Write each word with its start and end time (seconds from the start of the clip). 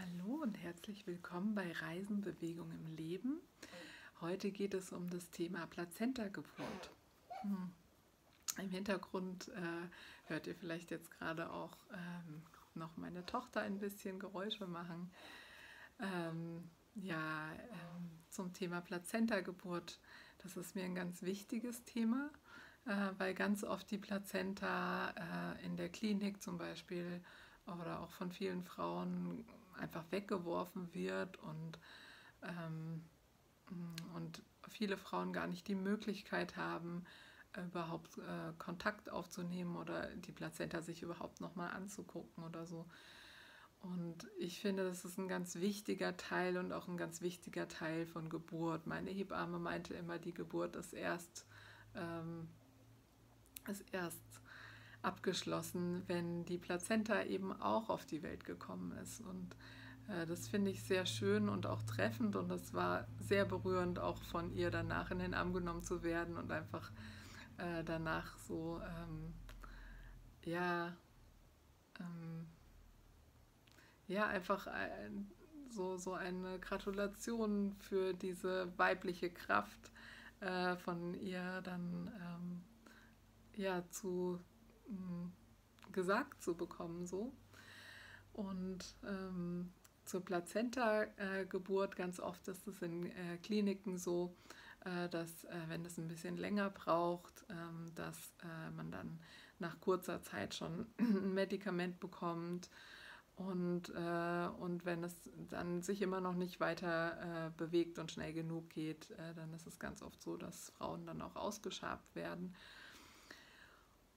Hallo 0.00 0.40
und 0.42 0.54
herzlich 0.54 1.06
willkommen 1.06 1.54
bei 1.54 1.72
Reisen, 1.72 2.22
Bewegung 2.22 2.70
im 2.70 2.96
Leben. 2.96 3.38
Heute 4.22 4.50
geht 4.50 4.72
es 4.72 4.92
um 4.92 5.10
das 5.10 5.28
Thema 5.30 5.66
Plazenta-Geburt. 5.66 6.90
Hm. 7.42 7.70
Im 8.56 8.70
Hintergrund 8.70 9.48
äh, 9.48 9.88
hört 10.28 10.46
ihr 10.46 10.54
vielleicht 10.54 10.90
jetzt 10.90 11.10
gerade 11.10 11.50
auch 11.50 11.76
ähm, 11.92 12.42
noch 12.74 12.96
meine 12.96 13.26
Tochter 13.26 13.60
ein 13.60 13.78
bisschen 13.78 14.18
Geräusche 14.18 14.66
machen. 14.66 15.10
Ähm, 15.98 16.70
ja, 16.94 17.52
ähm, 17.52 18.10
zum 18.30 18.54
Thema 18.54 18.80
Plazenta-Geburt, 18.80 20.00
das 20.38 20.56
ist 20.56 20.76
mir 20.76 20.84
ein 20.84 20.94
ganz 20.94 21.20
wichtiges 21.22 21.84
Thema, 21.84 22.30
äh, 22.86 23.10
weil 23.18 23.34
ganz 23.34 23.64
oft 23.64 23.90
die 23.90 23.98
Plazenta 23.98 25.10
äh, 25.10 25.66
in 25.66 25.76
der 25.76 25.90
Klinik 25.90 26.40
zum 26.40 26.56
Beispiel 26.56 27.20
oder 27.66 28.00
auch 28.00 28.12
von 28.12 28.32
vielen 28.32 28.64
Frauen 28.64 29.44
einfach 29.78 30.04
weggeworfen 30.10 30.92
wird 30.94 31.36
und, 31.38 31.78
ähm, 32.42 33.02
und 34.14 34.42
viele 34.68 34.96
Frauen 34.96 35.32
gar 35.32 35.46
nicht 35.46 35.68
die 35.68 35.74
Möglichkeit 35.74 36.56
haben, 36.56 37.04
überhaupt 37.56 38.18
äh, 38.18 38.52
Kontakt 38.58 39.10
aufzunehmen 39.10 39.76
oder 39.76 40.06
die 40.14 40.32
Plazenta 40.32 40.82
sich 40.82 41.02
überhaupt 41.02 41.40
nochmal 41.40 41.70
anzugucken 41.70 42.44
oder 42.44 42.66
so. 42.66 42.86
Und 43.82 44.28
ich 44.38 44.60
finde, 44.60 44.84
das 44.84 45.04
ist 45.04 45.18
ein 45.18 45.26
ganz 45.26 45.56
wichtiger 45.56 46.16
Teil 46.16 46.58
und 46.58 46.72
auch 46.72 46.86
ein 46.86 46.98
ganz 46.98 47.22
wichtiger 47.22 47.66
Teil 47.66 48.06
von 48.06 48.28
Geburt. 48.28 48.86
Meine 48.86 49.10
Hebamme 49.10 49.58
meinte 49.58 49.94
immer, 49.94 50.18
die 50.18 50.34
Geburt 50.34 50.76
ist 50.76 50.92
erst, 50.92 51.46
ähm, 51.94 52.46
ist 53.68 53.84
erst 53.92 54.20
abgeschlossen, 55.02 56.02
wenn 56.06 56.44
die 56.44 56.58
Plazenta 56.58 57.22
eben 57.22 57.52
auch 57.60 57.88
auf 57.88 58.04
die 58.06 58.22
Welt 58.22 58.44
gekommen 58.44 58.92
ist. 58.98 59.20
Und 59.20 59.56
äh, 60.08 60.26
das 60.26 60.48
finde 60.48 60.70
ich 60.70 60.82
sehr 60.82 61.06
schön 61.06 61.48
und 61.48 61.66
auch 61.66 61.82
treffend 61.82 62.36
und 62.36 62.50
es 62.50 62.74
war 62.74 63.06
sehr 63.18 63.44
berührend, 63.44 63.98
auch 63.98 64.22
von 64.24 64.52
ihr 64.52 64.70
danach 64.70 65.10
in 65.10 65.18
den 65.18 65.34
Arm 65.34 65.52
genommen 65.52 65.82
zu 65.82 66.02
werden 66.02 66.36
und 66.36 66.50
einfach 66.50 66.90
äh, 67.58 67.84
danach 67.84 68.36
so, 68.38 68.80
ähm, 68.82 69.34
ja, 70.44 70.94
ähm, 71.98 72.46
ja, 74.06 74.26
einfach 74.26 74.66
ein, 74.66 75.30
so, 75.70 75.96
so 75.96 76.14
eine 76.14 76.58
Gratulation 76.58 77.76
für 77.78 78.12
diese 78.12 78.76
weibliche 78.76 79.30
Kraft 79.30 79.92
äh, 80.40 80.76
von 80.76 81.14
ihr 81.14 81.62
dann 81.62 82.10
ähm, 82.20 82.62
ja, 83.54 83.88
zu 83.90 84.40
gesagt 85.92 86.42
zu 86.42 86.54
bekommen 86.54 87.06
so. 87.06 87.32
Und 88.32 88.94
ähm, 89.04 89.72
zur 90.04 90.24
Plazenta-Geburt, 90.24 91.96
ganz 91.96 92.20
oft 92.20 92.46
ist 92.48 92.66
es 92.66 92.82
in 92.82 93.06
äh, 93.06 93.36
Kliniken 93.42 93.98
so, 93.98 94.34
äh, 94.84 95.08
dass 95.08 95.44
äh, 95.44 95.56
wenn 95.68 95.84
es 95.84 95.98
ein 95.98 96.08
bisschen 96.08 96.36
länger 96.36 96.70
braucht, 96.70 97.44
ähm, 97.48 97.92
dass 97.94 98.34
äh, 98.42 98.70
man 98.70 98.90
dann 98.90 99.20
nach 99.58 99.78
kurzer 99.80 100.22
Zeit 100.22 100.54
schon 100.54 100.86
ein 100.98 101.34
Medikament 101.34 102.00
bekommt 102.00 102.70
und, 103.36 103.90
äh, 103.90 104.48
und 104.58 104.84
wenn 104.84 105.04
es 105.04 105.14
dann 105.48 105.82
sich 105.82 106.02
immer 106.02 106.20
noch 106.20 106.34
nicht 106.34 106.60
weiter 106.60 107.46
äh, 107.46 107.50
bewegt 107.56 107.98
und 107.98 108.10
schnell 108.10 108.32
genug 108.32 108.70
geht, 108.70 109.14
dann 109.36 109.52
ist 109.54 109.66
es 109.66 109.78
ganz 109.78 110.02
oft 110.02 110.20
so, 110.20 110.36
dass 110.36 110.70
Frauen 110.70 111.06
dann 111.06 111.22
auch 111.22 111.36
ausgeschabt 111.36 112.14
werden. 112.14 112.54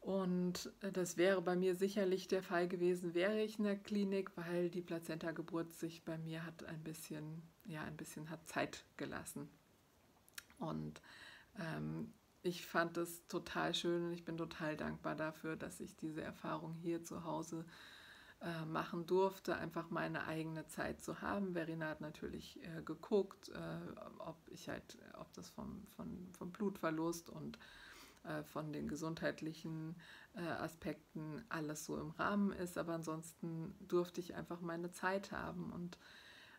Und 0.04 0.70
äh, 0.82 0.92
das 0.92 1.16
wäre 1.16 1.42
bei 1.42 1.56
mir 1.56 1.76
sicherlich 1.76 2.28
der 2.28 2.44
Fall 2.44 2.68
gewesen, 2.68 3.14
wäre 3.14 3.42
ich 3.42 3.58
in 3.58 3.64
der 3.64 3.78
Klinik, 3.78 4.32
weil 4.36 4.70
die 4.70 4.82
Plazenta-Geburt 4.82 5.72
sich 5.72 6.04
bei 6.04 6.18
mir 6.18 6.46
hat 6.46 6.66
ein 6.66 6.84
bisschen, 6.84 7.42
ja, 7.64 7.84
ein 7.84 7.96
bisschen 7.96 8.30
hat 8.30 8.46
Zeit 8.46 8.84
gelassen. 8.98 9.50
Und 10.59 11.02
ähm, 11.58 12.14
ich 12.42 12.66
fand 12.66 12.97
es 12.97 13.25
total 13.28 13.74
schön 13.74 14.08
und 14.08 14.12
ich 14.12 14.25
bin 14.25 14.36
total 14.36 14.75
dankbar 14.75 15.16
dafür, 15.16 15.56
dass 15.56 15.80
ich 15.80 15.96
diese 15.96 16.22
Erfahrung 16.22 16.74
hier 16.74 17.06
zu 17.06 17.24
Hause 17.24 17.66
äh, 18.41 18.66
machen 18.66 19.06
durfte, 19.06 19.56
einfach 19.56 19.90
meine 19.90 20.25
eigene 20.25 20.68
Zeit 20.68 21.02
zu 21.02 21.22
haben. 21.22 21.53
Verena 21.53 21.88
hat 21.88 22.02
natürlich 22.02 22.59
äh, 22.62 22.81
geguckt, 22.84 23.47
äh, 23.47 24.00
ob 24.20 24.35
ich 24.50 24.68
halt, 24.68 24.97
ob 25.18 25.31
das 25.31 25.50
vom, 25.50 25.88
von, 25.96 26.28
vom 26.38 26.52
Blutverlust 26.52 27.30
und 27.30 27.58
äh, 28.23 28.44
von 28.44 28.73
den 28.73 28.88
gesundheitlichen 28.88 29.95
äh, 30.35 30.41
Aspekten 30.41 31.44
alles 31.50 31.85
so 31.85 31.97
im 31.97 32.11
Rahmen 32.11 32.51
ist, 32.51 32.78
aber 32.78 32.94
ansonsten 32.94 33.75
durfte 33.88 34.22
ich 34.22 34.35
einfach 34.35 34.61
meine 34.61 34.91
Zeit 34.91 35.31
haben 35.31 35.72
und 35.72 35.97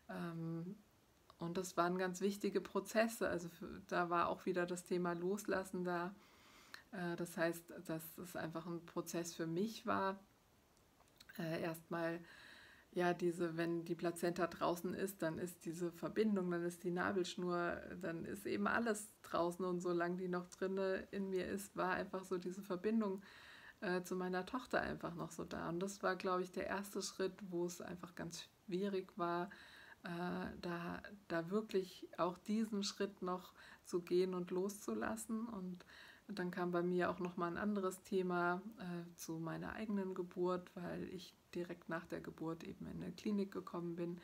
ähm, 0.09 0.75
und 1.37 1.57
das 1.57 1.75
waren 1.75 1.97
ganz 1.97 2.21
wichtige 2.21 2.61
Prozesse. 2.61 3.27
Also 3.27 3.49
da 3.87 4.09
war 4.09 4.29
auch 4.29 4.45
wieder 4.45 4.65
das 4.65 4.83
Thema 4.83 5.13
Loslassen 5.13 5.83
da. 5.83 6.15
Äh, 6.91 7.15
das 7.17 7.37
heißt, 7.37 7.73
dass 7.85 8.17
es 8.17 8.35
einfach 8.35 8.65
ein 8.65 8.85
Prozess 8.85 9.33
für 9.33 9.47
mich 9.47 9.85
war, 9.85 10.19
äh, 11.37 11.61
erstmal 11.61 12.19
ja, 12.95 13.13
diese, 13.13 13.57
wenn 13.57 13.83
die 13.83 13.93
Plazenta 13.93 14.47
draußen 14.47 14.93
ist, 14.93 15.21
dann 15.21 15.37
ist 15.37 15.65
diese 15.65 15.91
Verbindung, 15.91 16.49
dann 16.49 16.63
ist 16.63 16.85
die 16.85 16.91
Nabelschnur, 16.91 17.81
dann 18.01 18.23
ist 18.23 18.45
eben 18.45 18.67
alles 18.67 19.09
draußen 19.21 19.65
und 19.65 19.81
solange 19.81 20.15
die 20.15 20.29
noch 20.29 20.47
drinne 20.47 21.05
in 21.11 21.29
mir 21.29 21.45
ist, 21.45 21.75
war 21.75 21.91
einfach 21.91 22.23
so 22.23 22.37
diese 22.37 22.61
Verbindung 22.61 23.21
äh, 23.81 24.01
zu 24.03 24.15
meiner 24.15 24.45
Tochter 24.45 24.79
einfach 24.79 25.13
noch 25.13 25.31
so 25.31 25.43
da. 25.43 25.67
Und 25.67 25.81
das 25.81 26.03
war, 26.03 26.15
glaube 26.15 26.43
ich, 26.43 26.53
der 26.53 26.67
erste 26.67 27.01
Schritt, 27.01 27.33
wo 27.49 27.65
es 27.65 27.81
einfach 27.81 28.15
ganz 28.15 28.47
schwierig 28.65 29.11
war, 29.17 29.49
äh, 30.03 30.47
da, 30.61 31.03
da 31.27 31.49
wirklich 31.51 32.07
auch 32.17 32.37
diesen 32.37 32.81
Schritt 32.83 33.21
noch 33.21 33.51
zu 33.83 34.01
gehen 34.01 34.33
und 34.33 34.51
loszulassen. 34.51 35.47
Und 35.47 35.85
dann 36.27 36.51
kam 36.51 36.71
bei 36.71 36.81
mir 36.81 37.09
auch 37.09 37.19
noch 37.19 37.37
mal 37.37 37.47
ein 37.47 37.57
anderes 37.57 38.01
Thema 38.03 38.61
äh, 38.79 39.15
zu 39.15 39.33
meiner 39.33 39.73
eigenen 39.73 40.13
Geburt, 40.15 40.71
weil 40.75 41.03
ich 41.13 41.35
direkt 41.53 41.87
nach 41.89 42.05
der 42.05 42.19
Geburt 42.19 42.63
eben 42.63 42.87
in 42.87 43.03
eine 43.03 43.11
Klinik 43.11 43.51
gekommen 43.51 43.95
bin, 43.95 44.19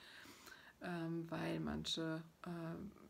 ähm, 0.82 1.30
weil 1.30 1.60
manche 1.60 2.24
äh, 2.44 2.50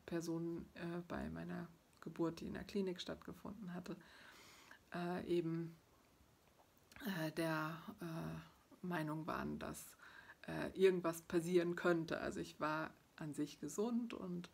Personen 0.05 0.69
äh, 0.75 1.01
bei 1.07 1.29
meiner 1.29 1.67
Geburt, 2.01 2.41
die 2.41 2.47
in 2.47 2.53
der 2.53 2.63
Klinik 2.63 2.99
stattgefunden 2.99 3.73
hatte, 3.73 3.95
äh, 4.93 5.25
eben 5.25 5.75
äh, 7.05 7.31
der 7.31 7.81
äh, 8.01 8.85
Meinung 8.85 9.27
waren, 9.27 9.59
dass 9.59 9.93
irgendwas 10.73 11.21
passieren 11.21 11.75
könnte. 11.75 12.19
Also 12.19 12.39
ich 12.39 12.59
war 12.59 12.89
an 13.15 13.35
sich 13.35 13.59
gesund 13.59 14.15
und 14.15 14.49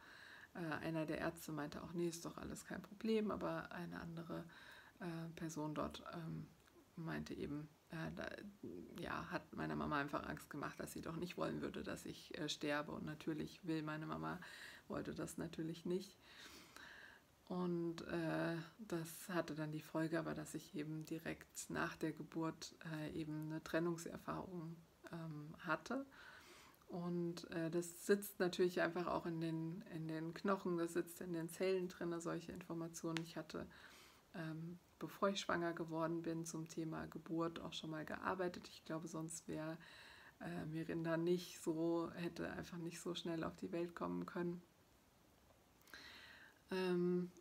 äh, 0.57 0.85
einer 0.85 1.05
der 1.05 1.19
Ärzte 1.19 1.51
meinte 1.51 1.83
auch, 1.83 1.93
nee, 1.93 2.09
ist 2.09 2.25
doch 2.25 2.37
alles 2.37 2.65
kein 2.65 2.81
Problem, 2.81 3.31
aber 3.31 3.71
eine 3.71 3.99
andere 4.01 4.43
äh, 4.99 5.29
Person 5.35 5.73
dort 5.73 6.03
ähm, 6.13 6.47
meinte 6.95 7.33
eben, 7.33 7.69
äh, 7.89 8.11
da, 8.15 8.27
ja, 8.99 9.29
hat 9.31 9.55
meiner 9.55 9.75
Mama 9.75 9.99
einfach 9.99 10.27
Angst 10.27 10.49
gemacht, 10.49 10.79
dass 10.79 10.93
sie 10.93 11.01
doch 11.01 11.15
nicht 11.15 11.37
wollen 11.37 11.61
würde, 11.61 11.83
dass 11.83 12.05
ich 12.05 12.37
äh, 12.37 12.49
sterbe. 12.49 12.91
Und 12.91 13.05
natürlich 13.05 13.65
will 13.65 13.83
meine 13.83 14.05
Mama, 14.05 14.39
wollte 14.87 15.13
das 15.13 15.37
natürlich 15.37 15.85
nicht. 15.85 16.17
Und 17.47 18.01
äh, 18.07 18.55
das 18.79 19.29
hatte 19.29 19.55
dann 19.55 19.71
die 19.71 19.81
Folge 19.81 20.19
aber, 20.19 20.33
dass 20.33 20.53
ich 20.53 20.75
eben 20.75 21.05
direkt 21.05 21.69
nach 21.69 21.95
der 21.95 22.11
Geburt 22.11 22.75
äh, 22.93 23.11
eben 23.11 23.49
eine 23.49 23.63
Trennungserfahrung 23.63 24.75
ähm, 25.13 25.55
hatte 25.59 26.05
und 26.87 27.49
äh, 27.51 27.69
das 27.69 28.05
sitzt 28.05 28.39
natürlich 28.39 28.81
einfach 28.81 29.07
auch 29.07 29.25
in 29.25 29.41
den, 29.41 29.83
in 29.93 30.07
den 30.07 30.33
Knochen, 30.33 30.77
das 30.77 30.93
sitzt 30.93 31.19
in 31.21 31.33
den 31.33 31.49
Zellen 31.49 31.89
drin, 31.89 32.17
solche 32.19 32.53
Informationen. 32.53 33.19
Ich 33.23 33.35
hatte, 33.35 33.67
ähm, 34.33 34.79
bevor 34.97 35.29
ich 35.29 35.41
schwanger 35.41 35.73
geworden 35.73 36.21
bin, 36.21 36.45
zum 36.45 36.69
Thema 36.69 37.05
Geburt 37.07 37.59
auch 37.59 37.73
schon 37.73 37.89
mal 37.89 38.05
gearbeitet. 38.05 38.69
Ich 38.69 38.85
glaube, 38.85 39.07
sonst 39.07 39.47
wäre 39.49 39.77
äh, 40.39 40.65
Mirinda 40.65 41.17
nicht 41.17 41.61
so, 41.61 42.09
hätte 42.15 42.49
einfach 42.51 42.77
nicht 42.77 43.01
so 43.01 43.13
schnell 43.15 43.43
auf 43.43 43.55
die 43.57 43.71
Welt 43.73 43.93
kommen 43.93 44.25
können. 44.25 44.61
Ähm, 46.71 47.31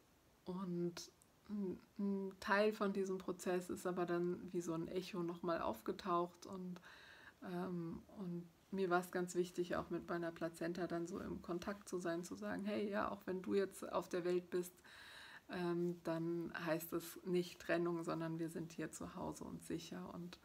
und 0.44 1.12
ein 1.48 2.32
Teil 2.40 2.72
von 2.72 2.92
diesem 2.92 3.18
Prozess 3.18 3.70
ist 3.70 3.86
aber 3.86 4.06
dann 4.06 4.52
wie 4.52 4.60
so 4.60 4.72
ein 4.72 4.88
Echo 4.88 5.22
nochmal 5.22 5.60
aufgetaucht 5.60 6.46
und, 6.46 6.80
ähm, 7.44 8.02
und 8.18 8.48
mir 8.76 8.90
war 8.90 9.00
es 9.00 9.10
ganz 9.10 9.34
wichtig, 9.34 9.76
auch 9.76 9.90
mit 9.90 10.08
meiner 10.08 10.30
Plazenta 10.30 10.86
dann 10.86 11.06
so 11.06 11.18
im 11.18 11.42
Kontakt 11.42 11.88
zu 11.88 11.98
sein, 11.98 12.22
zu 12.22 12.36
sagen, 12.36 12.64
hey, 12.64 12.88
ja, 12.88 13.10
auch 13.10 13.26
wenn 13.26 13.42
du 13.42 13.54
jetzt 13.54 13.90
auf 13.92 14.08
der 14.08 14.24
Welt 14.24 14.50
bist, 14.50 14.72
ähm, 15.50 16.00
dann 16.04 16.52
heißt 16.64 16.92
es 16.92 17.20
nicht 17.24 17.60
Trennung, 17.60 18.02
sondern 18.02 18.38
wir 18.38 18.48
sind 18.48 18.72
hier 18.72 18.92
zu 18.92 19.14
Hause 19.14 19.44
und 19.44 19.64
sicher. 19.64 20.12
Und 20.14 20.38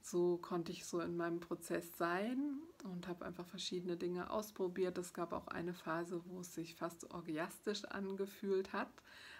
so 0.00 0.36
konnte 0.36 0.70
ich 0.70 0.84
so 0.84 1.00
in 1.00 1.16
meinem 1.16 1.40
Prozess 1.40 1.96
sein 1.96 2.58
und 2.82 3.08
habe 3.08 3.24
einfach 3.24 3.46
verschiedene 3.46 3.96
Dinge 3.96 4.30
ausprobiert. 4.30 4.98
Es 4.98 5.14
gab 5.14 5.32
auch 5.32 5.48
eine 5.48 5.72
Phase, 5.72 6.20
wo 6.26 6.40
es 6.40 6.54
sich 6.54 6.74
fast 6.74 7.10
orgiastisch 7.12 7.86
angefühlt 7.86 8.74
hat, 8.74 8.90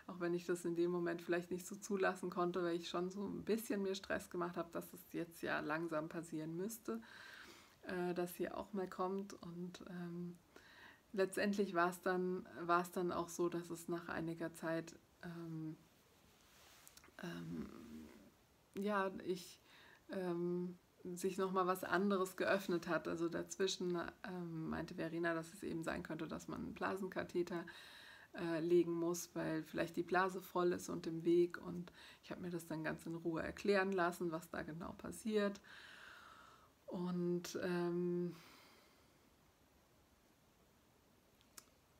auch 0.06 0.20
wenn 0.20 0.32
ich 0.32 0.46
das 0.46 0.64
in 0.64 0.74
dem 0.74 0.90
Moment 0.90 1.20
vielleicht 1.20 1.50
nicht 1.50 1.66
so 1.66 1.76
zulassen 1.76 2.30
konnte, 2.30 2.62
weil 2.62 2.76
ich 2.76 2.88
schon 2.88 3.10
so 3.10 3.26
ein 3.26 3.44
bisschen 3.44 3.82
mir 3.82 3.94
Stress 3.94 4.30
gemacht 4.30 4.56
habe, 4.56 4.70
dass 4.72 4.90
es 4.94 5.02
jetzt 5.12 5.42
ja 5.42 5.60
langsam 5.60 6.08
passieren 6.08 6.56
müsste. 6.56 7.02
Äh, 7.86 8.14
dass 8.14 8.34
sie 8.34 8.50
auch 8.50 8.72
mal 8.72 8.88
kommt. 8.88 9.34
Und 9.42 9.84
ähm, 9.88 10.36
letztendlich 11.12 11.74
war 11.74 11.90
es 11.90 12.00
dann, 12.00 12.46
dann 12.92 13.12
auch 13.12 13.28
so, 13.28 13.48
dass 13.48 13.70
es 13.70 13.88
nach 13.88 14.08
einiger 14.08 14.52
Zeit, 14.54 14.94
ähm, 15.22 15.76
ähm, 17.22 17.66
ja, 18.74 19.10
ich 19.24 19.60
ähm, 20.10 20.76
sich 21.14 21.36
nochmal 21.36 21.66
was 21.66 21.84
anderes 21.84 22.36
geöffnet 22.36 22.88
hat. 22.88 23.08
Also 23.08 23.28
dazwischen 23.28 23.98
ähm, 24.26 24.70
meinte 24.70 24.94
Verena, 24.94 25.34
dass 25.34 25.52
es 25.52 25.62
eben 25.62 25.82
sein 25.82 26.02
könnte, 26.02 26.26
dass 26.26 26.48
man 26.48 26.62
einen 26.62 26.74
Blasenkatheter 26.74 27.64
äh, 28.34 28.60
legen 28.60 28.92
muss, 28.92 29.30
weil 29.34 29.62
vielleicht 29.62 29.96
die 29.96 30.02
Blase 30.02 30.40
voll 30.40 30.72
ist 30.72 30.88
und 30.88 31.06
im 31.06 31.24
Weg. 31.24 31.58
Und 31.64 31.92
ich 32.22 32.30
habe 32.30 32.40
mir 32.40 32.50
das 32.50 32.66
dann 32.66 32.82
ganz 32.82 33.04
in 33.06 33.14
Ruhe 33.14 33.42
erklären 33.42 33.92
lassen, 33.92 34.32
was 34.32 34.48
da 34.50 34.62
genau 34.62 34.92
passiert. 34.92 35.60
Und 36.94 37.58
ähm, 37.60 38.36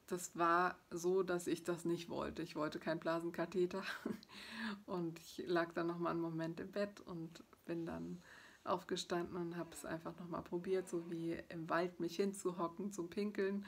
das 0.06 0.36
war 0.36 0.76
so, 0.92 1.24
dass 1.24 1.48
ich 1.48 1.64
das 1.64 1.84
nicht 1.84 2.08
wollte. 2.08 2.42
Ich 2.42 2.54
wollte 2.54 2.78
keinen 2.78 3.00
Blasenkatheter. 3.00 3.82
Und 4.86 5.18
ich 5.18 5.42
lag 5.48 5.72
dann 5.72 5.88
nochmal 5.88 6.12
einen 6.12 6.20
Moment 6.20 6.60
im 6.60 6.70
Bett 6.70 7.00
und 7.06 7.42
bin 7.66 7.86
dann 7.86 8.22
aufgestanden 8.62 9.36
und 9.36 9.56
habe 9.56 9.70
es 9.72 9.84
einfach 9.84 10.18
nochmal 10.18 10.42
probiert, 10.42 10.88
so 10.88 11.10
wie 11.10 11.36
im 11.50 11.68
Wald 11.68 12.00
mich 12.00 12.16
hinzuhocken 12.16 12.92
zum 12.92 13.10
Pinkeln. 13.10 13.66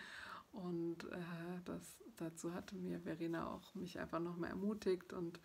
Und 0.52 1.04
äh, 1.10 1.60
das, 1.64 1.98
dazu 2.16 2.54
hatte 2.54 2.76
mir 2.76 3.00
Verena 3.00 3.52
auch 3.52 3.74
mich 3.74 3.98
einfach 3.98 4.20
nochmal 4.20 4.50
ermutigt. 4.50 5.12
Und 5.12 5.40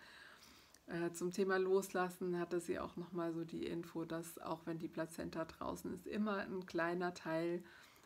äh, 0.87 1.11
zum 1.13 1.31
Thema 1.31 1.57
Loslassen 1.57 2.39
hatte 2.39 2.59
sie 2.59 2.79
auch 2.79 2.95
nochmal 2.97 3.33
so 3.33 3.43
die 3.43 3.65
Info, 3.65 4.05
dass 4.05 4.37
auch 4.39 4.65
wenn 4.65 4.79
die 4.79 4.87
Plazenta 4.87 5.45
draußen 5.45 5.93
ist, 5.93 6.07
immer 6.07 6.37
ein 6.37 6.65
kleiner 6.65 7.13
Teil 7.13 7.63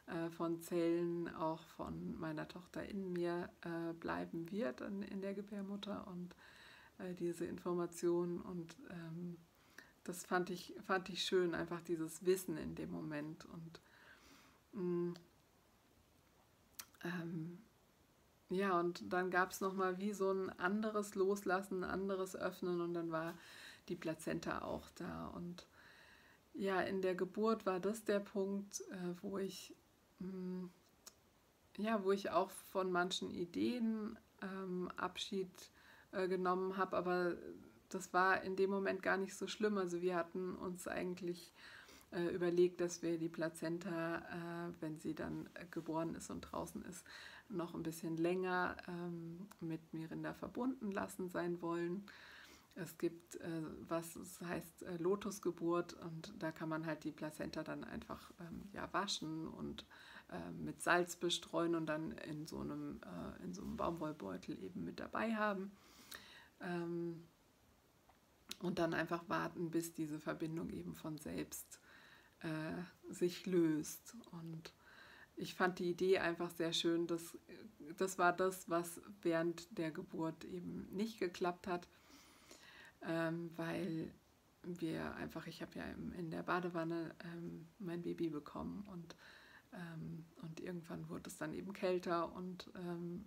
äh, 0.08 0.30
von 0.30 0.62
Zellen 0.62 1.34
auch 1.36 1.64
von 1.70 2.18
meiner 2.20 2.48
Tochter 2.48 2.88
in 2.88 3.14
mir 3.14 3.50
äh, 3.62 3.94
bleiben 3.94 4.52
wird 4.52 4.82
in, 4.82 5.02
in 5.02 5.22
der 5.22 5.34
Gebärmutter. 5.34 6.06
Und 6.08 6.36
äh, 7.00 7.14
diese 7.16 7.46
Information 7.46 8.40
und 8.42 8.76
ähm, 8.90 9.38
das 10.04 10.24
fand 10.24 10.52
ich, 10.52 10.76
fand 10.86 11.10
ich 11.10 11.24
schön, 11.24 11.56
einfach 11.56 11.82
dieses 11.82 12.24
Wissen 12.26 12.58
in 12.58 12.76
dem 12.76 12.92
Moment. 12.92 13.46
Und 13.46 13.82
mh, 14.74 14.82
mm, 14.82 15.14
ähm, 17.04 17.58
ja, 18.50 18.80
und 18.80 19.12
dann 19.12 19.32
gab 19.32 19.52
es 19.52 19.62
nochmal 19.62 19.98
wie 19.98 20.14
so 20.14 20.32
ein 20.32 20.50
anderes 20.60 21.16
Loslassen, 21.16 21.84
anderes 21.84 22.36
Öffnen 22.36 22.82
und 22.82 22.94
dann 22.94 23.12
war 23.12 23.34
die 23.90 23.96
Plazenta 23.96 24.62
auch 24.62 24.90
da. 24.96 25.28
Und 25.28 25.68
ja, 26.54 26.82
in 26.82 27.02
der 27.02 27.16
Geburt 27.16 27.66
war 27.66 27.80
das 27.80 28.04
der 28.04 28.20
Punkt, 28.20 28.82
äh, 28.92 29.22
wo 29.22 29.38
ich 29.38 29.76
mh, 30.20 30.28
mm, 30.30 30.70
ja, 31.78 32.04
wo 32.04 32.12
ich 32.12 32.30
auch 32.32 32.50
von 32.72 32.92
manchen 32.92 33.32
Ideen 33.32 34.18
ähm, 34.42 34.90
Abschied 34.96 35.50
äh, 36.12 36.28
genommen 36.28 36.78
habe, 36.78 36.96
aber 36.96 37.36
das 37.90 38.14
war 38.14 38.42
in 38.44 38.56
dem 38.56 38.70
Moment 38.70 39.02
gar 39.02 39.18
nicht 39.18 39.36
so 39.36 39.48
schlimm. 39.48 39.78
Also 39.78 40.02
wir 40.02 40.16
hatten 40.16 40.56
uns 40.56 40.88
eigentlich 40.88 41.54
äh, 42.12 42.34
überlegt, 42.34 42.82
dass 42.82 43.02
wir 43.02 43.18
die 43.18 43.30
Plazenta, 43.30 44.18
äh, 44.18 44.82
wenn 44.82 45.00
sie 45.00 45.14
dann 45.14 45.50
äh, 45.54 45.66
geboren 45.70 46.16
ist 46.16 46.30
und 46.30 46.42
draußen 46.42 46.84
ist, 46.86 47.06
noch 47.50 47.74
ein 47.74 47.84
bisschen 47.84 48.18
länger 48.18 48.76
ähm, 48.88 49.48
mit 49.60 49.94
Mirinda 49.94 50.34
verbunden 50.34 50.92
lassen 50.92 51.30
sein 51.30 51.62
wollen. 51.62 52.06
Es 52.76 52.98
gibt, 52.98 53.36
äh, 53.38 53.62
was 53.88 54.16
es 54.16 54.42
heißt, 54.42 54.84
äh, 54.84 54.98
Lotusgeburt 54.98 55.94
und 55.94 56.34
da 56.40 56.52
kann 56.52 56.70
man 56.70 56.86
halt 56.86 57.04
die 57.04 57.12
Plazenta 57.12 57.64
dann 57.64 57.84
einfach 57.84 58.32
ähm, 58.40 58.64
ja, 58.74 58.92
waschen 58.92 59.48
und 59.48 59.86
äh, 60.30 60.52
mit 60.52 60.82
Salz 60.82 61.16
bestreuen 61.16 61.76
und 61.76 61.86
dann 61.86 62.12
in 62.12 62.48
so 62.48 62.60
einem, 62.60 63.00
in 63.44 63.54
so 63.54 63.62
einem 63.62 63.78
Baumwollbeutel 63.78 64.62
eben 64.62 64.84
mit 64.84 65.00
dabei 65.00 65.36
haben. 65.36 65.72
Ähm, 66.62 67.24
und 68.60 68.80
dann 68.80 68.94
einfach 68.94 69.28
warten, 69.28 69.70
bis 69.70 69.94
diese 69.94 70.20
Verbindung 70.20 70.70
eben 70.70 70.96
von 70.96 71.18
selbst 71.18 71.80
äh, 72.40 73.14
sich 73.14 73.46
löst. 73.46 74.16
Und 74.32 74.74
ich 75.38 75.54
fand 75.54 75.80
die 75.80 75.90
Idee 75.90 76.20
einfach 76.20 76.52
sehr 76.52 76.74
schön. 76.74 77.08
Das, 77.08 77.38
das 77.98 78.18
war 78.18 78.34
das, 78.34 78.70
was 78.70 79.02
während 79.22 79.78
der 79.78 79.92
Geburt 79.92 80.44
eben 80.46 80.88
nicht 80.92 81.20
geklappt 81.20 81.68
hat, 81.68 81.88
ähm, 83.04 83.52
weil 83.56 84.12
wir 84.64 85.16
einfach, 85.16 85.48
ich 85.48 85.62
habe 85.62 85.78
ja 85.78 85.86
in 86.18 86.32
der 86.32 86.44
Badewanne 86.44 87.14
ähm, 87.24 87.68
mein 87.80 88.02
Baby 88.02 88.30
bekommen 88.30 88.88
und, 88.92 89.16
ähm, 89.74 90.26
und 90.42 90.60
irgendwann 90.60 91.08
wurde 91.10 91.30
es 91.30 91.38
dann 91.38 91.54
eben 91.54 91.74
kälter 91.74 92.34
und 92.34 92.72
ähm, 92.76 93.26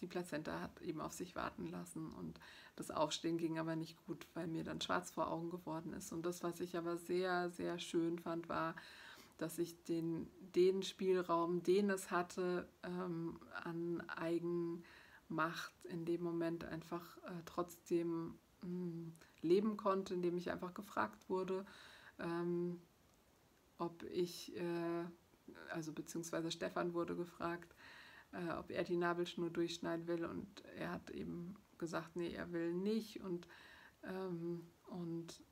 die 0.00 0.06
Plazenta 0.06 0.60
hat 0.60 0.80
eben 0.82 1.00
auf 1.00 1.12
sich 1.12 1.36
warten 1.36 1.66
lassen 1.68 2.12
und 2.12 2.38
das 2.74 2.90
Aufstehen 2.90 3.38
ging 3.38 3.58
aber 3.58 3.76
nicht 3.76 3.96
gut, 4.06 4.26
weil 4.34 4.46
mir 4.46 4.64
dann 4.64 4.80
schwarz 4.80 5.10
vor 5.10 5.30
Augen 5.30 5.50
geworden 5.50 5.94
ist. 5.94 6.12
Und 6.12 6.26
das, 6.26 6.42
was 6.42 6.60
ich 6.60 6.76
aber 6.76 6.98
sehr, 6.98 7.48
sehr 7.50 7.78
schön 7.78 8.18
fand, 8.18 8.48
war, 8.50 8.74
dass 9.38 9.58
ich 9.58 9.84
den, 9.84 10.30
den 10.54 10.82
Spielraum, 10.82 11.62
den 11.62 11.90
es 11.90 12.10
hatte, 12.10 12.68
ähm, 12.82 13.38
an 13.64 14.02
Eigenmacht 14.08 15.72
in 15.84 16.04
dem 16.04 16.22
Moment 16.22 16.64
einfach 16.64 17.18
äh, 17.18 17.42
trotzdem 17.44 18.38
mh, 18.62 18.68
hm, 18.68 19.12
leben 19.42 19.76
konnte, 19.76 20.14
indem 20.14 20.36
ich 20.36 20.50
einfach 20.50 20.74
gefragt 20.74 21.28
wurde, 21.28 21.64
ähm, 22.18 22.80
ob 23.78 24.02
ich, 24.04 24.56
äh, 24.56 25.04
also 25.70 25.92
beziehungsweise 25.92 26.50
Stefan 26.50 26.94
wurde 26.94 27.14
gefragt, 27.14 27.74
äh, 28.32 28.52
ob 28.54 28.70
er 28.70 28.84
die 28.84 28.96
Nabelschnur 28.96 29.50
durchschneiden 29.50 30.06
will 30.06 30.24
und 30.24 30.64
er 30.76 30.92
hat 30.92 31.10
eben 31.10 31.56
gesagt, 31.78 32.16
nee, 32.16 32.32
er 32.32 32.52
will 32.52 32.72
nicht 32.74 33.20
und, 33.20 33.46
ähm, 34.02 34.66
und, 34.86 35.42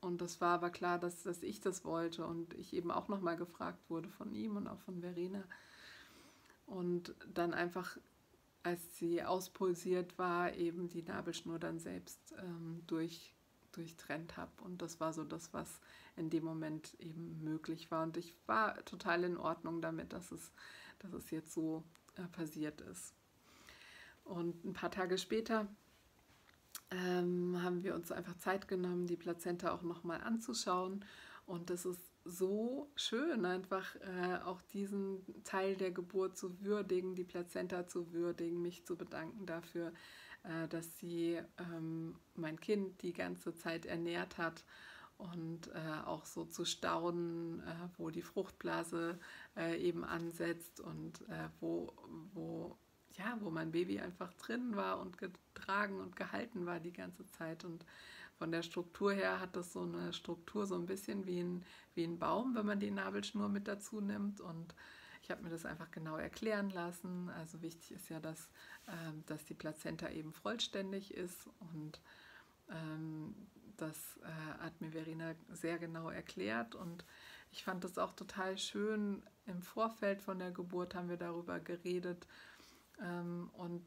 und 0.00 0.20
das 0.20 0.40
war 0.40 0.54
aber 0.54 0.70
klar, 0.70 0.98
dass, 0.98 1.22
dass 1.22 1.42
ich 1.42 1.60
das 1.60 1.84
wollte 1.84 2.26
und 2.26 2.54
ich 2.54 2.72
eben 2.72 2.90
auch 2.90 3.08
nochmal 3.08 3.36
gefragt 3.36 3.78
wurde 3.88 4.08
von 4.08 4.32
ihm 4.34 4.56
und 4.56 4.68
auch 4.68 4.78
von 4.80 5.00
Verena. 5.00 5.42
Und 6.66 7.14
dann 7.32 7.54
einfach, 7.54 7.96
als 8.62 8.98
sie 8.98 9.22
auspulsiert 9.22 10.18
war, 10.18 10.54
eben 10.54 10.88
die 10.88 11.02
Nabelschnur 11.02 11.58
dann 11.58 11.78
selbst 11.78 12.18
ähm, 12.38 12.82
durch, 12.86 13.34
durchtrennt 13.72 14.36
habe 14.36 14.52
und 14.62 14.82
das 14.82 15.00
war 15.00 15.12
so 15.12 15.24
das, 15.24 15.52
was 15.52 15.80
in 16.16 16.30
dem 16.30 16.44
Moment 16.44 16.94
eben 17.00 17.42
möglich 17.42 17.90
war. 17.90 18.02
Und 18.02 18.16
ich 18.16 18.34
war 18.46 18.84
total 18.84 19.24
in 19.24 19.36
Ordnung 19.36 19.80
damit, 19.80 20.12
dass 20.12 20.32
es 20.32 20.52
dass 20.98 21.12
es 21.12 21.30
jetzt 21.30 21.52
so 21.52 21.84
äh, 22.16 22.24
passiert 22.28 22.80
ist. 22.80 23.14
Und 24.24 24.64
ein 24.64 24.72
paar 24.72 24.90
Tage 24.90 25.18
später 25.18 25.66
ähm, 26.90 27.62
haben 27.62 27.82
wir 27.82 27.94
uns 27.94 28.12
einfach 28.12 28.36
Zeit 28.38 28.68
genommen, 28.68 29.06
die 29.06 29.16
Plazenta 29.16 29.72
auch 29.72 29.82
nochmal 29.82 30.20
anzuschauen. 30.20 31.04
Und 31.46 31.70
das 31.70 31.86
ist 31.86 32.00
so 32.24 32.90
schön, 32.94 33.44
einfach 33.44 33.96
äh, 33.96 34.38
auch 34.44 34.60
diesen 34.60 35.22
Teil 35.44 35.76
der 35.76 35.90
Geburt 35.90 36.36
zu 36.36 36.60
würdigen, 36.62 37.14
die 37.14 37.24
Plazenta 37.24 37.86
zu 37.86 38.12
würdigen, 38.12 38.60
mich 38.60 38.84
zu 38.84 38.96
bedanken 38.96 39.46
dafür, 39.46 39.92
äh, 40.42 40.68
dass 40.68 40.98
sie 40.98 41.40
ähm, 41.58 42.16
mein 42.34 42.60
Kind 42.60 43.02
die 43.02 43.12
ganze 43.12 43.54
Zeit 43.54 43.86
ernährt 43.86 44.36
hat 44.36 44.64
und 45.18 45.68
äh, 45.68 46.06
auch 46.06 46.24
so 46.24 46.44
zu 46.44 46.64
staunen, 46.64 47.60
äh, 47.60 47.88
wo 47.96 48.10
die 48.10 48.22
Fruchtblase 48.22 49.18
äh, 49.56 49.76
eben 49.80 50.04
ansetzt 50.04 50.80
und 50.80 51.22
äh, 51.28 51.48
wo, 51.60 51.92
wo, 52.34 52.76
ja, 53.18 53.36
wo 53.40 53.50
mein 53.50 53.72
Baby 53.72 54.00
einfach 54.00 54.32
drin 54.34 54.76
war 54.76 55.00
und 55.00 55.18
getragen 55.18 56.00
und 56.00 56.16
gehalten 56.16 56.66
war 56.66 56.80
die 56.80 56.92
ganze 56.92 57.26
Zeit. 57.26 57.64
Und 57.64 57.84
von 58.38 58.52
der 58.52 58.62
Struktur 58.62 59.12
her 59.12 59.40
hat 59.40 59.56
das 59.56 59.72
so 59.72 59.82
eine 59.82 60.12
Struktur, 60.12 60.66
so 60.66 60.76
ein 60.76 60.86
bisschen 60.86 61.26
wie 61.26 61.40
ein, 61.40 61.64
wie 61.94 62.04
ein 62.04 62.18
Baum, 62.18 62.54
wenn 62.54 62.66
man 62.66 62.78
die 62.78 62.90
Nabelschnur 62.90 63.48
mit 63.48 63.66
dazu 63.66 64.00
nimmt. 64.00 64.40
Und 64.40 64.74
ich 65.22 65.30
habe 65.30 65.42
mir 65.42 65.50
das 65.50 65.66
einfach 65.66 65.90
genau 65.90 66.16
erklären 66.16 66.70
lassen. 66.70 67.28
Also 67.30 67.60
wichtig 67.60 67.92
ist 67.92 68.08
ja, 68.08 68.20
dass, 68.20 68.48
ähm, 68.86 69.24
dass 69.26 69.44
die 69.44 69.54
Plazenta 69.54 70.08
eben 70.10 70.32
vollständig 70.32 71.12
ist 71.14 71.48
und 71.58 72.00
ähm, 72.70 73.34
das 73.76 74.18
äh, 74.22 74.62
hat 74.64 74.80
mir 74.80 74.90
Verena 74.90 75.34
sehr 75.52 75.78
genau 75.78 76.10
erklärt 76.10 76.74
und 76.74 77.04
ich 77.50 77.64
fand 77.64 77.84
es 77.84 77.96
auch 77.96 78.12
total 78.12 78.58
schön. 78.58 79.22
Im 79.46 79.62
Vorfeld 79.62 80.20
von 80.20 80.38
der 80.38 80.50
Geburt 80.50 80.94
haben 80.94 81.08
wir 81.08 81.16
darüber 81.16 81.60
geredet 81.60 82.26
ähm, 83.02 83.50
und 83.54 83.82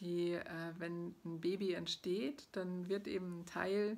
die, 0.00 0.32
äh, 0.32 0.72
wenn 0.78 1.14
ein 1.24 1.40
Baby 1.40 1.74
entsteht, 1.74 2.48
dann 2.52 2.88
wird 2.88 3.06
eben 3.06 3.40
ein 3.40 3.46
Teil 3.46 3.96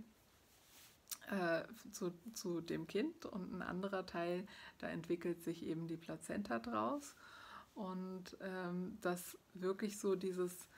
äh, 1.30 1.62
zu, 1.92 2.12
zu 2.34 2.60
dem 2.60 2.86
Kind 2.86 3.26
und 3.26 3.52
ein 3.54 3.62
anderer 3.62 4.04
Teil, 4.06 4.46
da 4.78 4.88
entwickelt 4.88 5.42
sich 5.42 5.64
eben 5.64 5.86
die 5.86 5.96
Plazenta 5.96 6.58
draus 6.58 7.14
und 7.74 8.36
ähm, 8.40 8.98
dass 9.00 9.38
wirklich 9.54 9.98
so 9.98 10.16
dieses 10.16 10.68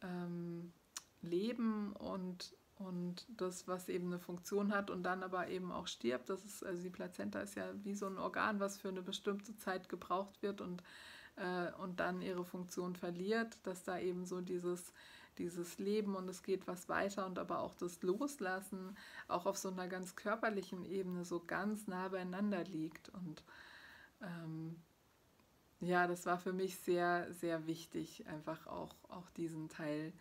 ähm, 0.00 0.72
Leben 1.20 1.92
und 1.94 2.54
und 2.78 3.26
das, 3.36 3.68
was 3.68 3.88
eben 3.88 4.06
eine 4.06 4.18
Funktion 4.18 4.72
hat 4.74 4.90
und 4.90 5.04
dann 5.04 5.22
aber 5.22 5.46
eben 5.48 5.70
auch 5.70 5.86
stirbt. 5.86 6.28
Das 6.28 6.44
ist, 6.44 6.64
also 6.64 6.82
die 6.82 6.90
Plazenta 6.90 7.40
ist 7.40 7.54
ja 7.54 7.72
wie 7.84 7.94
so 7.94 8.06
ein 8.06 8.18
Organ, 8.18 8.58
was 8.58 8.76
für 8.76 8.88
eine 8.88 9.02
bestimmte 9.02 9.56
Zeit 9.56 9.88
gebraucht 9.88 10.42
wird 10.42 10.60
und, 10.60 10.82
äh, 11.36 11.72
und 11.80 12.00
dann 12.00 12.22
ihre 12.22 12.44
Funktion 12.44 12.96
verliert, 12.96 13.58
dass 13.64 13.84
da 13.84 13.98
eben 13.98 14.24
so 14.24 14.40
dieses, 14.40 14.92
dieses 15.38 15.78
Leben 15.78 16.14
und 16.14 16.28
es 16.28 16.42
geht 16.42 16.66
was 16.66 16.88
weiter 16.88 17.26
und 17.26 17.38
aber 17.38 17.60
auch 17.60 17.74
das 17.74 18.02
Loslassen 18.02 18.96
auch 19.28 19.46
auf 19.46 19.56
so 19.56 19.70
einer 19.70 19.88
ganz 19.88 20.16
körperlichen 20.16 20.84
Ebene 20.84 21.24
so 21.24 21.42
ganz 21.44 21.86
nah 21.86 22.08
beieinander 22.08 22.64
liegt. 22.64 23.08
Und 23.10 23.42
ähm, 24.20 24.76
ja, 25.80 26.06
das 26.06 26.26
war 26.26 26.38
für 26.38 26.52
mich 26.52 26.76
sehr, 26.76 27.32
sehr 27.32 27.66
wichtig, 27.66 28.26
einfach 28.28 28.66
auch, 28.66 28.94
auch 29.08 29.28
diesen 29.30 29.68
Teil 29.68 30.12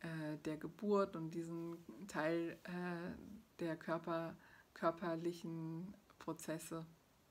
äh, 0.00 0.36
der 0.44 0.56
Geburt 0.56 1.16
und 1.16 1.30
diesen 1.32 1.78
Teil 2.06 2.58
äh, 2.64 3.60
der 3.60 3.76
Körper, 3.76 4.36
körperlichen 4.74 5.94
Prozesse 6.18 6.86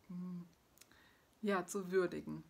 hm, 0.08 0.46
ja, 1.42 1.66
zu 1.66 1.92
würdigen. 1.92 2.44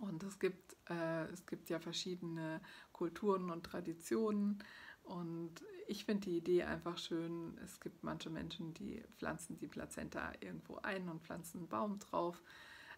Und 0.00 0.22
es 0.22 0.38
gibt, 0.38 0.76
äh, 0.88 1.24
es 1.26 1.46
gibt 1.46 1.70
ja 1.70 1.80
verschiedene 1.80 2.60
Kulturen 2.92 3.50
und 3.50 3.64
Traditionen. 3.64 4.62
Und 5.02 5.62
ich 5.86 6.04
finde 6.04 6.28
die 6.28 6.36
Idee 6.36 6.64
einfach 6.64 6.98
schön. 6.98 7.58
Es 7.64 7.80
gibt 7.80 8.04
manche 8.04 8.30
Menschen, 8.30 8.74
die 8.74 9.02
pflanzen 9.16 9.56
die 9.58 9.66
Plazenta 9.66 10.32
irgendwo 10.40 10.76
ein 10.82 11.08
und 11.08 11.22
pflanzen 11.22 11.58
einen 11.58 11.68
Baum 11.68 11.98
drauf. 11.98 12.42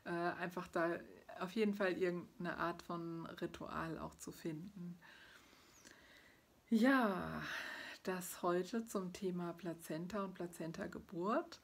Äh, 0.05 0.11
einfach 0.11 0.67
da 0.69 0.99
auf 1.39 1.53
jeden 1.53 1.75
Fall 1.75 1.93
irgendeine 1.93 2.59
Art 2.59 2.83
von 2.83 3.27
Ritual 3.27 3.99
auch 3.99 4.15
zu 4.17 4.33
finden. 4.33 4.99
Ja, 6.69 7.43
das 8.03 8.43
heute 8.43 8.87
zum 8.87 9.13
Thema 9.13 9.53
Plazenta 9.53 10.25
und 10.25 10.35
Plazenta-Geburt. 10.35 11.61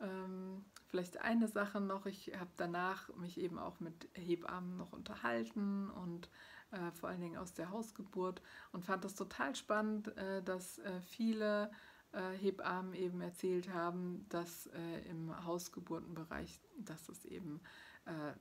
Ähm, 0.00 0.64
vielleicht 0.86 1.20
eine 1.20 1.48
Sache 1.48 1.80
noch, 1.80 2.06
ich 2.06 2.32
habe 2.38 2.50
danach 2.56 3.14
mich 3.16 3.38
eben 3.38 3.58
auch 3.58 3.80
mit 3.80 4.08
Hebammen 4.14 4.76
noch 4.76 4.92
unterhalten 4.92 5.90
und 5.90 6.28
äh, 6.70 6.90
vor 6.92 7.08
allen 7.08 7.20
Dingen 7.20 7.36
aus 7.36 7.54
der 7.54 7.70
Hausgeburt 7.70 8.42
und 8.72 8.84
fand 8.84 9.04
das 9.04 9.14
total 9.14 9.54
spannend, 9.54 10.16
äh, 10.16 10.42
dass 10.42 10.78
äh, 10.78 11.00
viele 11.00 11.70
äh, 12.12 12.32
Hebammen 12.38 12.94
eben 12.94 13.20
erzählt 13.20 13.72
haben, 13.72 14.26
dass 14.28 14.66
äh, 14.68 15.08
im 15.10 15.44
Hausgeburtenbereich, 15.44 16.60
dass 16.78 17.08
es 17.08 17.24
eben 17.24 17.60
äh, 18.06 18.32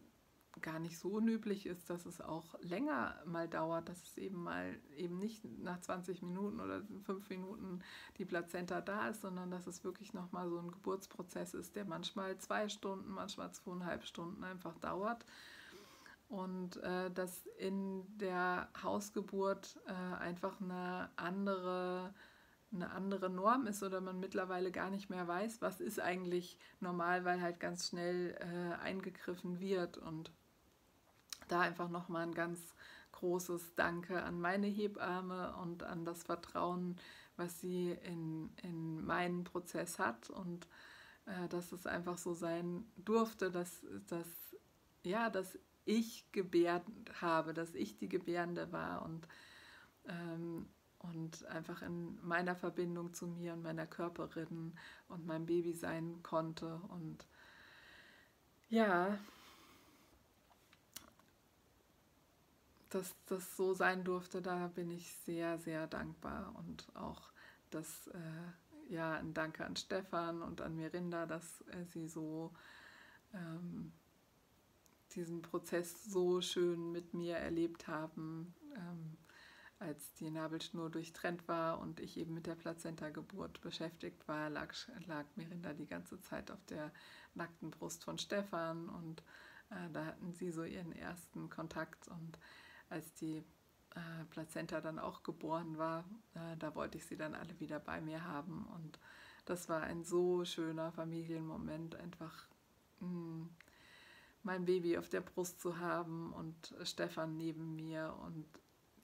gar 0.61 0.79
nicht 0.79 0.97
so 0.97 1.09
unüblich 1.09 1.65
ist, 1.65 1.89
dass 1.89 2.05
es 2.05 2.21
auch 2.21 2.55
länger 2.61 3.15
mal 3.25 3.47
dauert, 3.47 3.89
dass 3.89 4.01
es 4.03 4.17
eben 4.17 4.43
mal 4.43 4.75
eben 4.95 5.17
nicht 5.17 5.43
nach 5.59 5.79
20 5.79 6.21
Minuten 6.21 6.59
oder 6.59 6.81
5 7.05 7.29
Minuten 7.29 7.81
die 8.17 8.25
Plazenta 8.25 8.81
da 8.81 9.09
ist, 9.09 9.21
sondern 9.21 9.51
dass 9.51 9.67
es 9.67 9.83
wirklich 9.83 10.13
nochmal 10.13 10.49
so 10.49 10.57
ein 10.59 10.71
Geburtsprozess 10.71 11.53
ist, 11.53 11.75
der 11.75 11.85
manchmal 11.85 12.37
zwei 12.37 12.69
Stunden, 12.69 13.11
manchmal 13.11 13.51
zweieinhalb 13.51 14.03
Stunden 14.05 14.43
einfach 14.43 14.77
dauert. 14.79 15.25
Und 16.29 16.77
äh, 16.77 17.09
dass 17.11 17.45
in 17.57 18.05
der 18.17 18.69
Hausgeburt 18.83 19.79
äh, 19.87 19.91
einfach 19.91 20.59
eine 20.59 21.09
andere 21.15 22.13
eine 22.73 22.91
andere 22.91 23.29
Norm 23.29 23.67
ist 23.67 23.83
oder 23.83 24.01
man 24.01 24.19
mittlerweile 24.19 24.71
gar 24.71 24.89
nicht 24.89 25.09
mehr 25.09 25.27
weiß, 25.27 25.61
was 25.61 25.79
ist 25.79 25.99
eigentlich 25.99 26.57
normal, 26.79 27.23
weil 27.25 27.41
halt 27.41 27.59
ganz 27.59 27.87
schnell 27.87 28.35
äh, 28.39 28.83
eingegriffen 28.83 29.59
wird 29.59 29.97
und 29.97 30.31
da 31.47 31.61
einfach 31.61 31.89
nochmal 31.89 32.23
ein 32.23 32.33
ganz 32.33 32.59
großes 33.13 33.73
Danke 33.75 34.23
an 34.23 34.39
meine 34.39 34.67
Hebamme 34.67 35.55
und 35.57 35.83
an 35.83 36.05
das 36.05 36.23
Vertrauen, 36.23 36.95
was 37.35 37.59
sie 37.59 37.91
in, 38.03 38.49
in 38.61 39.03
meinen 39.05 39.43
Prozess 39.43 39.99
hat. 39.99 40.29
Und 40.29 40.67
äh, 41.25 41.47
dass 41.49 41.71
es 41.71 41.85
einfach 41.85 42.17
so 42.17 42.33
sein 42.33 42.85
durfte, 42.95 43.51
dass, 43.51 43.85
dass, 44.07 44.27
ja, 45.03 45.29
dass 45.29 45.57
ich 45.85 46.31
gebärt 46.31 46.85
habe, 47.21 47.53
dass 47.53 47.73
ich 47.75 47.97
die 47.97 48.09
Gebärende 48.09 48.71
war 48.71 49.03
und, 49.03 49.27
ähm, 50.07 50.67
und 50.99 51.45
einfach 51.45 51.81
in 51.81 52.17
meiner 52.25 52.55
Verbindung 52.55 53.13
zu 53.13 53.27
mir 53.27 53.53
und 53.53 53.63
meiner 53.63 53.87
Körperin 53.87 54.73
und 55.07 55.25
meinem 55.25 55.45
Baby 55.45 55.73
sein 55.73 56.21
konnte. 56.23 56.81
Und 56.89 57.25
ja, 58.69 59.17
dass 62.89 63.15
das 63.25 63.55
so 63.55 63.73
sein 63.73 64.03
durfte, 64.03 64.41
da 64.41 64.67
bin 64.67 64.91
ich 64.91 65.13
sehr, 65.25 65.57
sehr 65.59 65.87
dankbar. 65.87 66.53
Und 66.57 66.87
auch 66.95 67.31
das, 67.69 68.07
äh, 68.07 68.93
ja, 68.93 69.13
ein 69.13 69.33
Danke 69.33 69.65
an 69.65 69.75
Stefan 69.75 70.41
und 70.41 70.61
an 70.61 70.75
Mirinda, 70.75 71.25
dass 71.25 71.61
äh, 71.67 71.85
sie 71.85 72.07
so 72.07 72.53
ähm, 73.33 73.91
diesen 75.15 75.41
Prozess 75.41 76.05
so 76.05 76.41
schön 76.41 76.91
mit 76.91 77.13
mir 77.13 77.37
erlebt 77.37 77.87
haben, 77.87 78.53
ähm, 78.75 79.17
als 79.79 80.13
die 80.15 80.31
Nabelschnur 80.31 80.89
durchtrennt 80.89 81.47
war 81.47 81.79
und 81.79 81.99
ich 81.99 82.17
eben 82.17 82.33
mit 82.33 82.47
der 82.47 82.55
Plazenta-Geburt 82.55 83.61
beschäftigt 83.61 84.27
war, 84.27 84.49
lag, 84.49 84.73
lag 85.05 85.25
Mirinda 85.35 85.73
die 85.73 85.85
ganze 85.85 86.19
Zeit 86.19 86.49
auf 86.49 86.63
der 86.65 86.91
nackten 87.35 87.69
Brust 87.69 88.03
von 88.03 88.17
Stefan. 88.17 88.89
Und 88.89 89.21
äh, 89.69 89.91
da 89.93 90.05
hatten 90.05 90.33
sie 90.33 90.51
so 90.51 90.63
ihren 90.63 90.93
ersten 90.93 91.49
Kontakt. 91.49 92.07
Und 92.07 92.39
als 92.89 93.13
die 93.15 93.43
äh, 93.95 94.25
Plazenta 94.29 94.81
dann 94.81 94.99
auch 94.99 95.23
geboren 95.23 95.77
war, 95.77 96.05
äh, 96.35 96.57
da 96.57 96.75
wollte 96.75 96.97
ich 96.97 97.05
sie 97.05 97.17
dann 97.17 97.35
alle 97.35 97.59
wieder 97.59 97.79
bei 97.79 98.01
mir 98.01 98.23
haben. 98.25 98.67
Und 98.75 98.99
das 99.45 99.69
war 99.69 99.81
ein 99.81 100.03
so 100.03 100.45
schöner 100.45 100.91
Familienmoment, 100.91 101.95
einfach 101.95 102.47
mh, 102.99 103.07
hm, 103.07 103.49
mein 104.43 104.65
Baby 104.65 104.97
auf 104.97 105.09
der 105.09 105.21
Brust 105.21 105.59
zu 105.59 105.79
haben 105.79 106.31
und 106.33 106.73
Stefan 106.83 107.35
neben 107.37 107.75
mir 107.75 108.15
und 108.25 108.45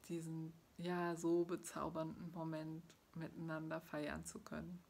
diesen 0.08 0.54
ja 0.78 1.16
so 1.16 1.44
bezaubernden 1.44 2.32
Moment 2.32 2.84
miteinander 3.16 3.82
feiern 3.82 4.26
zu 4.26 4.40
können. 4.40 4.82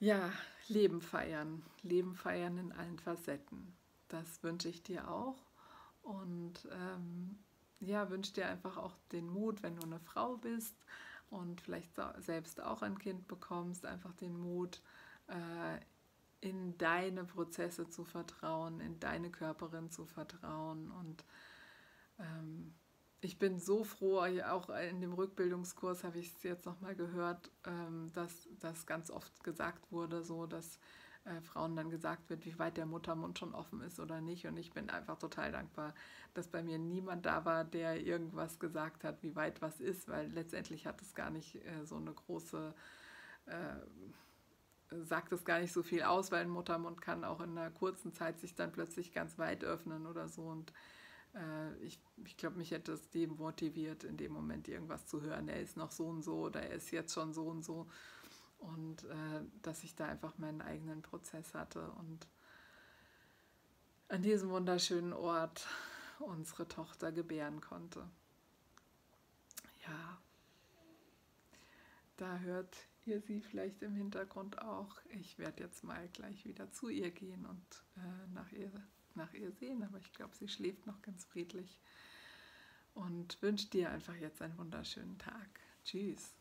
Ja, 0.00 0.32
Leben 0.68 1.00
feiern, 1.00 1.64
Leben 1.82 2.14
feiern 2.14 2.58
in 2.58 2.72
allen 2.72 2.98
Facetten. 2.98 3.74
Das 4.08 4.42
wünsche 4.42 4.68
ich 4.68 4.82
dir 4.82 5.10
auch 5.10 5.36
und 6.08 6.54
ähm, 6.72 7.38
ja, 7.80 8.08
wünsche 8.10 8.32
dir 8.32 8.48
einfach 8.48 8.76
auch 8.78 8.96
den 9.12 9.28
Mut, 9.28 9.62
wenn 9.62 9.76
du 9.76 9.82
eine 9.82 10.00
Frau 10.00 10.36
bist 10.38 10.74
und 11.30 11.60
vielleicht 11.60 11.92
selbst 12.18 12.62
auch 12.62 12.82
ein 12.82 12.98
Kind 12.98 13.28
bekommst, 13.28 13.84
einfach 13.84 14.14
den 14.14 14.38
Mut, 14.38 14.80
äh, 15.28 15.80
in 16.40 16.78
deine 16.78 17.24
Prozesse 17.24 17.90
zu 17.90 18.04
vertrauen, 18.04 18.80
in 18.80 18.98
deine 19.00 19.30
Körperin 19.30 19.90
zu 19.90 20.06
vertrauen. 20.06 20.90
Und 20.92 21.24
ähm, 22.18 22.72
ich 23.20 23.38
bin 23.38 23.58
so 23.58 23.84
froh, 23.84 24.20
auch 24.46 24.70
in 24.70 25.00
dem 25.00 25.12
Rückbildungskurs 25.12 26.04
habe 26.04 26.18
ich 26.18 26.34
es 26.34 26.42
jetzt 26.42 26.64
nochmal 26.64 26.94
gehört, 26.94 27.50
ähm, 27.66 28.10
dass 28.14 28.48
das 28.60 28.86
ganz 28.86 29.10
oft 29.10 29.44
gesagt 29.44 29.92
wurde, 29.92 30.22
so 30.22 30.46
dass 30.46 30.78
äh, 31.28 31.40
Frauen 31.42 31.76
dann 31.76 31.90
gesagt 31.90 32.30
wird, 32.30 32.44
wie 32.44 32.58
weit 32.58 32.76
der 32.76 32.86
Muttermund 32.86 33.38
schon 33.38 33.54
offen 33.54 33.80
ist 33.82 34.00
oder 34.00 34.20
nicht. 34.20 34.46
Und 34.46 34.56
ich 34.56 34.72
bin 34.72 34.90
einfach 34.90 35.18
total 35.18 35.52
dankbar, 35.52 35.94
dass 36.34 36.48
bei 36.48 36.62
mir 36.62 36.78
niemand 36.78 37.26
da 37.26 37.44
war, 37.44 37.64
der 37.64 38.00
irgendwas 38.00 38.58
gesagt 38.58 39.04
hat, 39.04 39.22
wie 39.22 39.36
weit 39.36 39.60
was 39.60 39.80
ist, 39.80 40.08
weil 40.08 40.28
letztendlich 40.28 40.86
hat 40.86 41.02
es 41.02 41.14
gar 41.14 41.30
nicht 41.30 41.56
äh, 41.56 41.84
so 41.84 41.96
eine 41.96 42.12
große, 42.12 42.74
äh, 43.46 44.96
sagt 45.04 45.32
es 45.32 45.44
gar 45.44 45.60
nicht 45.60 45.72
so 45.72 45.82
viel 45.82 46.02
aus, 46.02 46.32
weil 46.32 46.42
ein 46.42 46.50
Muttermund 46.50 47.00
kann 47.00 47.24
auch 47.24 47.40
in 47.40 47.58
einer 47.58 47.70
kurzen 47.70 48.12
Zeit 48.12 48.40
sich 48.40 48.54
dann 48.54 48.72
plötzlich 48.72 49.12
ganz 49.12 49.38
weit 49.38 49.64
öffnen 49.64 50.06
oder 50.06 50.28
so. 50.28 50.42
Und 50.42 50.72
äh, 51.34 51.76
ich, 51.84 52.00
ich 52.24 52.36
glaube, 52.36 52.56
mich 52.56 52.70
hätte 52.70 52.92
es 52.92 53.10
demotiviert, 53.10 54.04
in 54.04 54.16
dem 54.16 54.32
Moment 54.32 54.68
irgendwas 54.68 55.06
zu 55.06 55.20
hören. 55.22 55.48
Er 55.48 55.60
ist 55.60 55.76
noch 55.76 55.90
so 55.90 56.06
und 56.06 56.22
so 56.22 56.46
oder 56.46 56.62
er 56.62 56.76
ist 56.76 56.90
jetzt 56.90 57.12
schon 57.12 57.34
so 57.34 57.48
und 57.48 57.62
so 57.64 57.86
und 58.58 59.04
äh, 59.04 59.44
dass 59.62 59.84
ich 59.84 59.94
da 59.94 60.06
einfach 60.06 60.36
meinen 60.38 60.62
eigenen 60.62 61.02
Prozess 61.02 61.54
hatte 61.54 61.90
und 61.92 62.26
an 64.08 64.22
diesem 64.22 64.50
wunderschönen 64.50 65.12
Ort 65.12 65.66
unsere 66.18 66.66
Tochter 66.66 67.12
gebären 67.12 67.60
konnte. 67.60 68.08
Ja, 69.86 70.18
da 72.16 72.38
hört 72.38 72.76
ihr 73.06 73.20
sie 73.20 73.40
vielleicht 73.40 73.82
im 73.82 73.94
Hintergrund 73.94 74.60
auch. 74.60 75.00
Ich 75.10 75.38
werde 75.38 75.62
jetzt 75.62 75.84
mal 75.84 76.08
gleich 76.08 76.44
wieder 76.44 76.70
zu 76.72 76.88
ihr 76.88 77.10
gehen 77.10 77.46
und 77.46 77.84
äh, 77.96 78.34
nach, 78.34 78.50
ihr, 78.52 78.70
nach 79.14 79.32
ihr 79.34 79.52
sehen, 79.52 79.82
aber 79.82 79.98
ich 79.98 80.12
glaube, 80.12 80.34
sie 80.36 80.48
schläft 80.48 80.86
noch 80.86 81.00
ganz 81.02 81.24
friedlich 81.24 81.78
und 82.94 83.40
wünsche 83.40 83.68
dir 83.68 83.90
einfach 83.90 84.16
jetzt 84.16 84.42
einen 84.42 84.58
wunderschönen 84.58 85.18
Tag. 85.18 85.48
Tschüss. 85.84 86.37